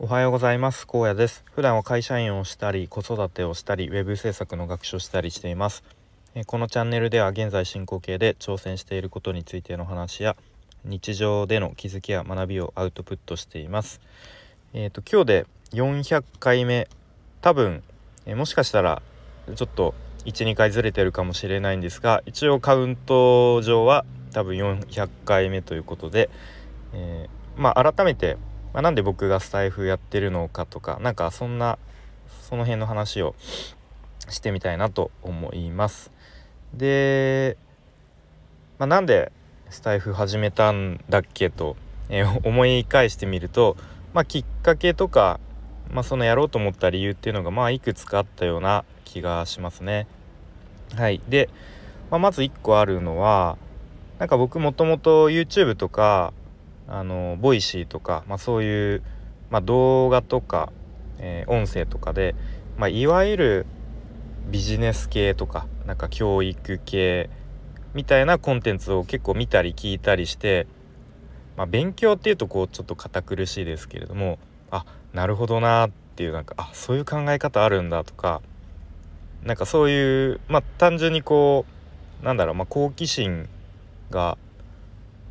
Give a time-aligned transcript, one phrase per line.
[0.00, 0.88] おはようございます。
[0.88, 1.44] 高野です。
[1.54, 5.84] 普段は会社員をしたり子育てをしたりウェブ制作の学習をしたりしています。
[6.48, 10.34] このチャンネルでは現在進行形で挑戦していることについての話や
[10.84, 14.00] 日常での気づきや学びをアウトプットしています。
[14.72, 16.88] えっ、ー、と今日で400回目。
[17.40, 17.84] 多分
[18.26, 19.00] えもしかしたら
[19.54, 26.30] ちょっと12回ずれてるかもしれないんですが一応カウント上は多分400回目ということで、
[26.92, 28.38] えー、まあ改めて
[28.74, 31.78] まあ、なんで僕がスタイフやってるのかとかなんかそんな
[32.42, 33.36] その辺の話を
[34.28, 36.10] してみたいなと思います。
[36.74, 37.56] で、
[38.78, 39.32] まあ、なんで
[39.70, 41.76] スタイフ始めたんだっけと、
[42.08, 43.76] えー、 思い返してみると、
[44.12, 45.38] まあ、きっかけとか、
[45.90, 50.08] まあ、そのやろうと思った理由っていうのがまあいくつかあったような気がしますね。
[50.96, 51.48] はい、で、
[52.10, 53.56] まあ、まず1個あるのは
[54.18, 56.32] なんか僕もともと YouTube とか
[56.86, 59.02] あのボイシーとか、まあ、そういう、
[59.50, 60.72] まあ、動画とか、
[61.18, 62.34] えー、音声とかで、
[62.76, 63.66] まあ、いわゆる
[64.50, 67.30] ビジネス系とかなんか教育系
[67.94, 70.66] みたいなコンテンツを結構見たり聞いたりして、
[71.56, 74.38] まあ、勉強っていうとこうちょっと堅苦しいですけれども
[74.70, 78.42] あなるほどなっていうなんかあそういう考え方あるんだとか
[79.44, 81.64] なんかそういうまあ単純にこ
[82.22, 83.48] うなんだろう、まあ、好奇心
[84.10, 84.36] が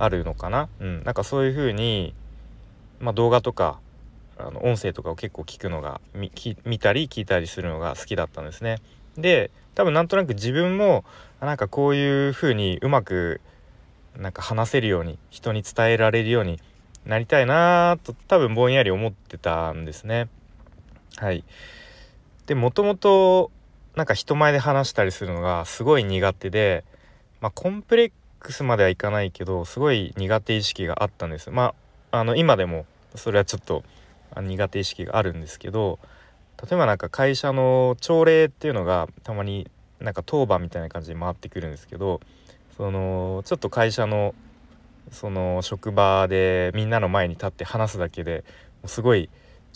[0.00, 2.14] あるのかな、うん、なんかそういう風に、
[3.00, 3.78] まあ、動画とか
[4.38, 6.30] あの音声とかを結構聞くのが見
[6.78, 8.78] たり聞いたりするのが好きだったんですね。
[9.16, 11.04] で多分なんとなく自分も
[11.40, 13.40] なんかこういう風にうまく
[14.16, 16.58] なんか話せるように人に伝えられるように
[17.04, 20.28] なりたいなと多分ぼんやり思ってたんですね。
[21.16, 21.44] はい。
[22.46, 23.50] でもともと
[23.94, 26.84] なんか人前で話したりするのがすごい苦手で、
[27.40, 31.50] まあ、コンプレックスまではいかないけどすごい苦手意識があったんです。
[31.50, 31.74] ま
[32.10, 33.84] ああの今でもそれはちょっと
[34.36, 35.98] 苦手意識があるんですけど
[36.62, 42.20] 例えばなんか会社の朝礼っていうのがたまになんか当番みたいな感じで回ってくるんですけど
[42.76, 44.34] そのちょっと会社の
[45.10, 48.44] その職場でみんなの前に立って話すだけで
[48.86, 49.28] すごい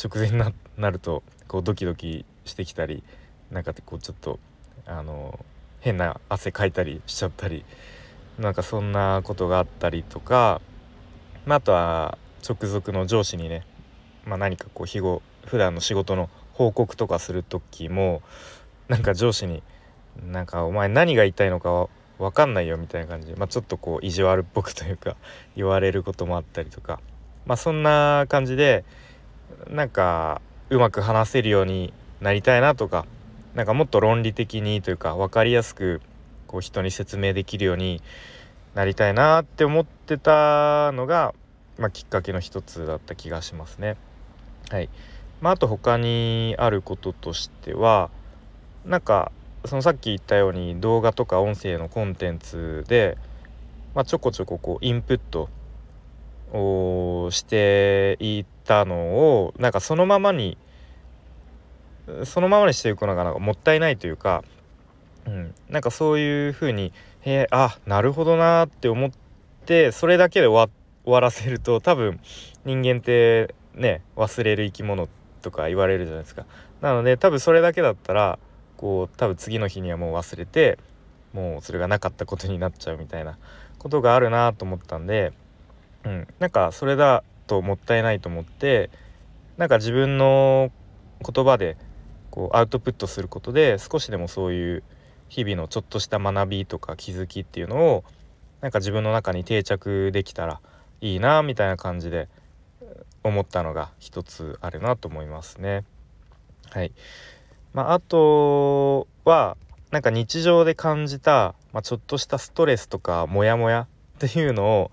[0.02, 3.02] 直前になるとこうドキドキしてきたり
[3.50, 4.38] なんかこうちょっと
[4.86, 5.38] あの
[5.80, 7.64] 変な汗かいたりしちゃったり
[8.38, 10.60] なんかそんなことがあったりとか、
[11.46, 13.64] まあ、あとは直属の上司にね、
[14.24, 18.22] まあ、何かこう日後普段の仕事の報告とかする時も
[18.88, 19.62] なんか上司に
[20.26, 25.16] 「なんかお前何が言いたいのか分かんないよ」みたいな感じで、まあ、ちょっとこう意地悪っぽくというか
[25.56, 27.00] 言われることもあったりとか、
[27.46, 28.84] まあ、そんな感じで
[29.68, 30.40] なんか
[30.70, 33.06] うまく話せるようになりたいなとか
[33.54, 36.00] なんかもっと論理的にというか分かりやすく
[36.54, 38.00] こう人に説明できるように
[38.76, 41.34] なりたいなって思ってたのが、
[41.78, 43.96] まあ、きっかけの一つだった気がしますね。
[44.70, 44.88] はい
[45.40, 48.08] まあ、あと他にあることとしては
[48.84, 49.32] なんか
[49.64, 53.18] そのさっき言ったように動画とか音声のコンテンツで、
[53.96, 55.48] まあ、ちょこちょここうインプット
[56.52, 60.56] をしていたのをなんかそのままに
[62.22, 64.44] そのままにしていくのがなんかもったいないというか
[65.26, 66.92] うん、なんかそういう風に
[67.22, 69.10] 「へえあなるほどな」って思っ
[69.64, 70.70] てそれだけで終
[71.04, 72.20] わらせると多分
[72.64, 75.08] 人間ってね忘れる生き物
[75.42, 76.44] とか言われるじゃないですか。
[76.80, 78.38] なので多分それだけだったら
[78.76, 80.78] こう多分次の日にはもう忘れて
[81.32, 83.38] もうそれがなかったことになっちゃうみたいな
[83.78, 85.32] ことがあるなと思ったんで、
[86.04, 88.90] うん、なんかそれだともったいないと思って
[89.56, 90.70] なんか自分の
[91.20, 91.76] 言葉で
[92.30, 94.82] こうアウトプットすることで少しでもそういう
[95.28, 98.04] 日々のちょっとした学びとか気づきっていうのを
[98.60, 100.60] なんか自分の中に定着できたら
[101.00, 102.28] いいなみたいな感じで
[103.22, 105.84] 思ったのが一つあるなと思いますね。
[106.70, 106.92] はい。
[107.72, 109.56] まあ、あとは
[109.90, 113.86] なんか日常で感じた、まあ、ちょっとしたストレスとかモヤモヤっ
[114.18, 114.90] ていうのを、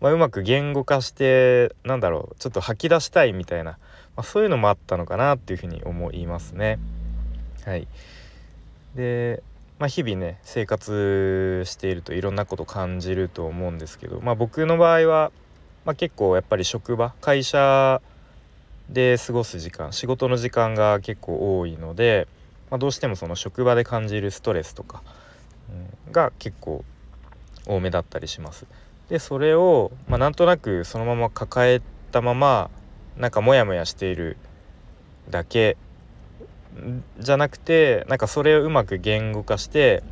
[0.00, 3.78] まあ、うまく言語化してなんだろうちょっと吐き出したいみたいな、ま
[4.16, 6.78] あ、そういうのもあったのかなっていうふうに思いますね。
[7.64, 7.86] はい。
[8.94, 9.42] で
[9.82, 15.32] まあ、日々ね生活しているといろんなこと感じると思うんですけど、まあ、僕の場合は、
[15.84, 18.00] まあ、結構やっぱり職場会社
[18.88, 22.28] で過ごす時間仕事の時間が結構多いので、
[22.70, 25.02] まあ、どうしてもその職場で感じるストレスとか、
[26.06, 26.84] うん、が結構
[27.66, 28.66] 多めだったりします。
[29.08, 31.82] でそれを、まあ、なんとなくそのまま抱え
[32.12, 32.70] たまま
[33.16, 34.36] なんかモヤモヤしている
[35.28, 35.76] だけ
[37.18, 40.02] じゃなくてなんかそれをうまく言語化して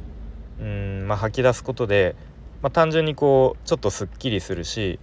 [0.61, 2.15] うん、まあ、吐き出すことで、
[2.63, 4.99] まあ、単純にこうちょっとすっきりするし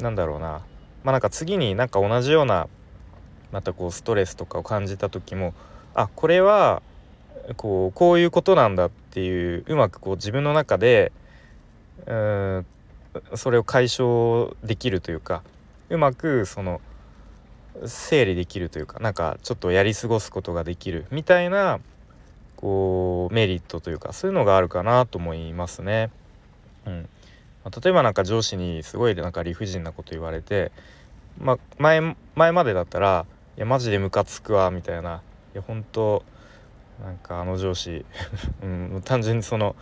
[0.00, 0.62] なんだろうな。
[1.02, 2.68] まあなんか次になんか同じような
[3.52, 5.54] またこうストレスとかを感じた時も
[5.94, 6.82] あこれは
[7.56, 11.12] こうこういうことなんだっていううまくこう自分の中で
[12.06, 12.66] うん
[13.34, 15.42] それを解消できるというか
[15.88, 16.80] うまくその
[17.86, 21.80] 整理できるというかなんかちょっとやり過ごすことができるみたいな
[22.56, 26.10] こうメリットというかそういうのがあるかなと思いますね。
[26.86, 27.08] うん
[27.64, 30.72] まあ、例えばなんか上司にすごいなんか理不尽なこと言われて、
[31.38, 33.26] まあ、前前までだったら
[33.56, 35.22] 「いやマジでムカつくわ」みたいな
[35.54, 36.22] 「いや本当
[37.02, 38.04] なんかあの上司
[38.62, 39.74] うん、単純にその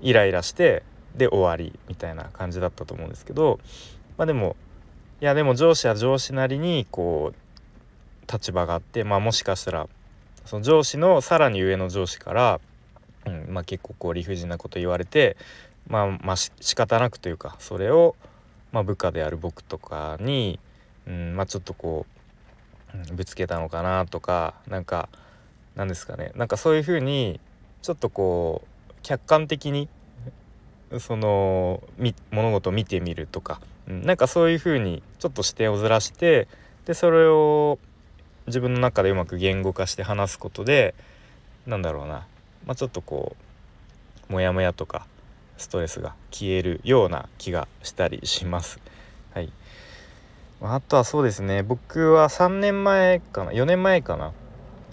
[0.00, 0.82] イライラして
[1.14, 3.60] で終わりみたいな感じだったと思うんですけど
[4.16, 4.56] まあでも
[5.20, 9.88] いやでも上司は上司なりにこう立場があってまあもしかしたら
[10.46, 12.60] その上司のさらに上の上司から、
[13.26, 15.36] うんまあ、結構こう理不尽なこと言われて
[15.88, 18.16] まあまあし仕方なくというかそれを、
[18.72, 20.58] まあ、部下である僕とかに、
[21.06, 22.06] うんまあ、ちょっとこ
[22.94, 25.10] う、うん、ぶつけたのかなとかなんか
[25.76, 26.32] なんですかね。
[26.34, 27.40] なんかそういうふうに
[27.82, 29.88] ちょっとこう客観的に
[30.98, 31.82] その
[32.30, 36.48] 物事を見てみるとか、うん、なんかそういうふうにちょっと視点をずらして
[36.86, 37.78] でそれを
[38.46, 40.94] 自分の中でうまく言語化して話すことで
[41.66, 42.26] なんだろうな、
[42.66, 43.36] まあ、ちょっとこ
[44.28, 45.06] うモヤモヤとか
[45.56, 48.80] ストレスが消えるような気がしたりします。
[49.34, 49.52] はい、
[50.62, 51.62] あとはそうですね。
[51.62, 54.32] 僕は3年前かな4年前かな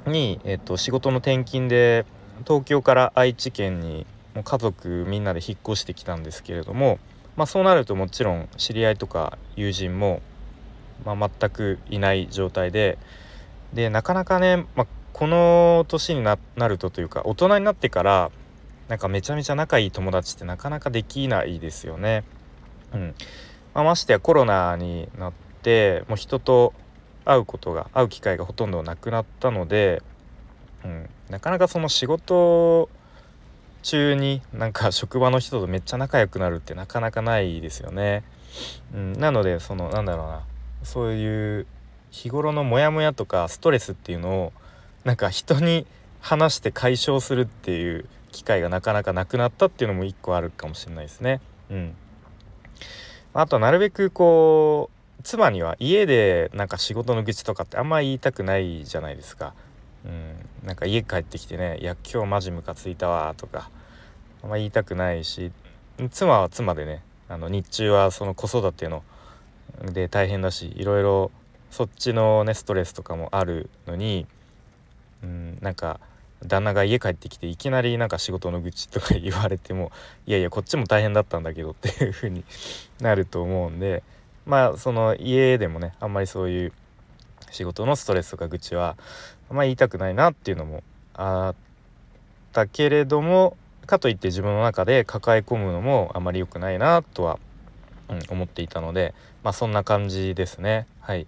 [0.06, 2.06] に、えっと、仕事の転勤で
[2.46, 4.06] 東京から愛知県に
[4.36, 7.00] もう家族みんなで引っ越してきたんですけれども、
[7.38, 10.22] まあ、そうなるともちろん知り合いとか友人も、
[11.06, 12.98] まあ、全くいない状態で
[13.74, 16.38] でなかなかね、まあ、この年にな
[16.68, 18.32] るとというか大人になってから
[18.88, 22.24] なんかめちゃめちゃ仲いい友達ってなかなかできないですよね。
[22.94, 23.16] うん
[23.74, 26.74] まあ、ましてやコロナになってもう人と
[27.26, 30.02] 会うことが会う機会がほとんどなくなったので、
[30.84, 32.90] うん、なかなかその仕事
[33.88, 38.24] 中になんか職場の人とめっちゃ仲良くなるってなかなかないですよね。
[38.94, 40.42] うん、なのでそのなんだろうな
[40.84, 41.68] そういう
[42.12, 44.54] 日頃のモヤモヤとかストレスっていうのを
[45.06, 45.88] なんか人に
[46.20, 51.40] 話して解消するっていう機会がなかなかなくなったっていうのも一個あるかもしれないですね。
[51.72, 51.96] うん、
[53.34, 59.54] あとなるべくこう妻には家でなんか仕事の愚痴とかってあんま言いたくないじゃないですか。
[60.06, 63.70] うん、なんか家帰ってきてね「いや今日マジムカついたわ」とか
[64.48, 65.52] ま言いたくないし
[66.12, 69.04] 妻は妻でねあの日中はその子育ての
[69.92, 71.32] で大変だしいろいろ
[71.72, 74.26] そっちのねストレスとかもあるのに、
[75.24, 76.00] うん、なんか
[76.46, 79.92] 旦那が家帰ってきていきなりなんか仕事の愚痴とか言われても
[80.26, 82.44] いやいやこっちも大変だったんだけどっていう風に
[83.02, 84.04] なると思うんで
[84.46, 86.74] まあその家でもねあんまりそういう
[87.52, 88.98] 仕事のストレスとか愚痴は
[89.50, 90.84] あんまり言いたくないなっていうのも
[91.14, 91.56] あっ
[92.54, 97.40] たけれどもかといって自分の中で抱え込むのもあまり良くないなとは、
[98.10, 100.86] うん、思っていたのでまあそんな感じですね。
[101.00, 101.26] はい。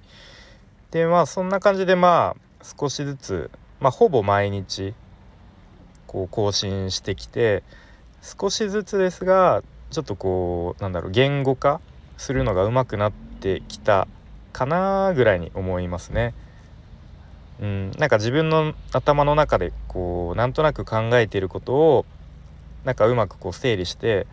[0.92, 4.94] でまあそんな感じでまあ少しずつまあほぼ毎日
[6.06, 7.64] こう更新してきて
[8.22, 11.80] 少しずつですがちょっとこうなんだろう言語化
[12.18, 14.08] するのが上手くなってきた
[14.52, 16.34] かなぐらいに思いますね。
[17.62, 22.06] うん、なんか自分の頭の中でこうなんとなく考えていることを
[22.84, 24.28] なんかうまくこう整理して、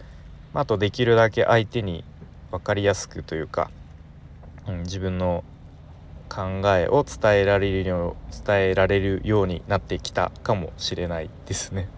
[0.54, 2.04] まあ、あとできるだけ相手に
[2.50, 3.70] 分かりやすくというか、
[4.68, 5.44] うん、自分の
[6.28, 11.88] 考えを伝えられるよう伝えられるようになってきたかもしれないですね。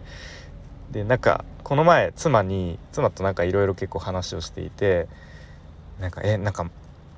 [0.91, 5.09] でなんかこの前妻に妻となんかいろいろ結構話をしていて
[6.01, 6.71] なんかえなんか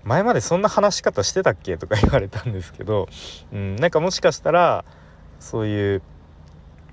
[0.03, 3.09] 前までそんな話し方してたっけとか言われたんですけど、
[3.53, 4.85] うん、なんかもしかしたら
[5.39, 6.03] そういう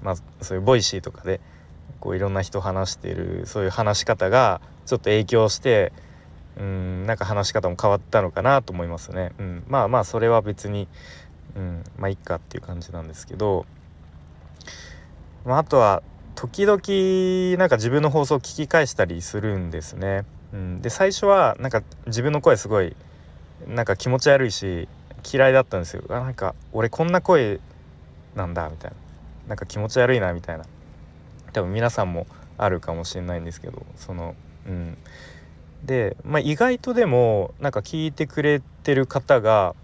[0.03, 1.39] まあそういう Voicy とかで
[1.99, 5.91] こういろんな人話してるそういう話し方がちょっと影響して
[6.57, 9.31] うんなんか話し方も変わったのかなと思いますね。
[9.39, 10.87] うん、まあまあそれは別に、
[11.55, 13.65] うん、まあいっかっていう感じなんですけど、
[15.45, 16.01] まあ、あとは
[16.35, 20.25] 時々なんか自分の放送を聞き返したりするんですね。
[20.53, 22.95] うん、で最初はなんか自分の声すごい
[23.67, 24.87] なんか気持ち悪いし
[25.31, 26.03] 嫌いだったんですよ。
[26.09, 27.59] あなんか俺こんな声
[28.35, 28.97] なんだみたいな。
[29.49, 30.65] なんか気持ち悪いなみたいな。
[31.53, 32.27] 多分皆さんも
[32.57, 34.35] あるかもしれないんですけどその
[34.67, 34.97] うん
[35.83, 39.75] で、まあ、意外とでもなんか聞いてくれてる方が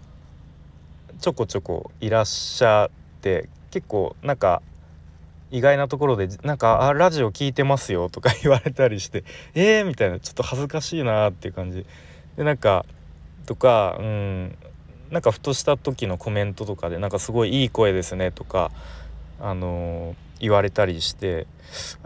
[1.20, 4.62] ちょこちょこいらっしゃって結構なんか
[5.50, 11.86] 意外なところでなんか「あラジオ聞いてますよ」とか言われたりして「えー?」みたいなちょっと恥ずかしいなっていう感じ
[12.36, 12.84] でなんか
[13.46, 14.58] とかうん
[15.10, 18.72] なんかふとした時のコメントとかでなんかすごいいい声ですねとか
[19.40, 21.46] あの言われたりして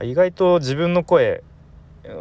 [0.03, 1.43] 意外と自分の声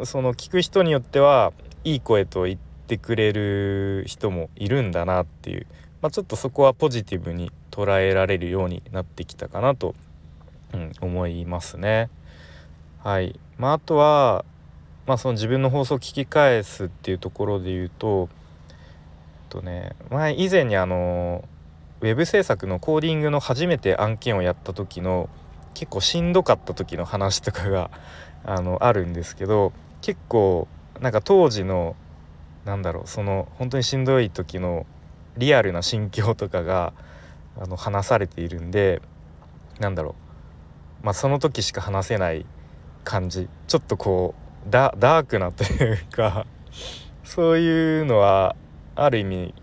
[0.04, 1.52] その聞く人によっては
[1.84, 5.66] いい声と言ってくれる人もいるんだなっていう、
[6.02, 9.94] まあ、ちょっとそこはポジティブに捉えられるようになってきたかなと、
[10.74, 12.10] うん、思いますね。
[13.02, 14.44] はいまあ、あとは、
[15.06, 18.28] まあ、その自分の放送を聞き返すっていうところで言うと
[19.48, 21.44] とね前以前にあの
[22.00, 25.28] ウェブ制作のコーディングの初めて案件をやった時の
[25.78, 27.92] 結構しんどかった時の話とかが
[28.44, 30.66] あのあるんですけど結構
[31.00, 31.94] なんか当時の
[32.64, 34.86] なんだろうその本当にしんどい時の
[35.36, 36.92] リアルな心境とかが
[37.60, 39.00] あの話されているんで
[39.78, 40.16] なんだろ
[41.00, 42.44] うまあその時しか話せない
[43.04, 44.34] 感じちょっとこ
[44.66, 46.44] うダークなというか
[47.22, 48.56] そういうのは
[48.96, 49.54] ある意味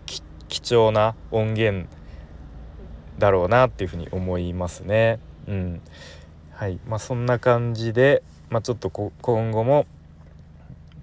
[0.48, 1.90] 貴重な音源
[3.20, 5.20] だろうなっていうふうに思いますね。
[5.48, 5.82] うん。
[6.52, 6.80] はい。
[6.88, 9.86] まあ、そんな感じで、まあ、ちょっと今後も、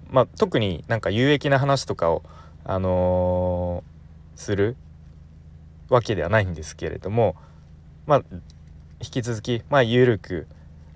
[0.09, 2.23] まあ、特になんか有益な話とかを、
[2.63, 4.75] あのー、する
[5.89, 7.35] わけではないんですけれども、
[8.05, 8.23] まあ、
[9.01, 10.47] 引き続き、まあ、緩く、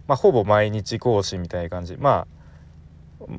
[0.07, 2.37] まあ、ほぼ毎日更新みたいな感じまあ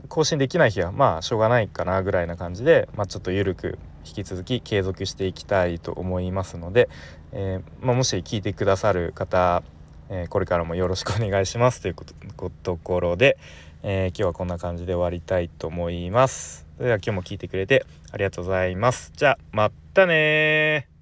[0.09, 6.89] 更新できない日はまあしょうがないかなぐらいな感じで、まあ、ちょっと緩く引き続き継続していきたいと思いますので、
[7.33, 9.63] えー、まあ、もし聞いてくださる方、
[10.11, 13.39] えー、これからもよろしくお願いしますということころで、
[13.83, 16.67] えー、今日はこんな感じで終わりたいと思います。
[16.77, 19.13] それでは今日も聞いてくれてありがとうございます。
[19.17, 20.98] じゃあまたね